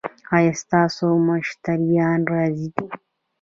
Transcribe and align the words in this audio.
ایا 0.35 0.53
ستاسو 0.61 1.07
مشتریان 1.27 2.19
راضي 2.33 2.67
دي؟ 2.75 2.85